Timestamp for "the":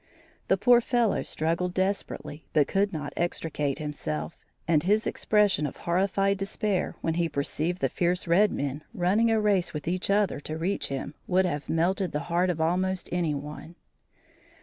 0.47-0.57, 7.81-7.87, 12.13-12.21